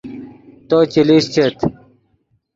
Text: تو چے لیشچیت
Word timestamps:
تو 0.67 0.77
چے 0.91 1.01
لیشچیت 1.07 1.57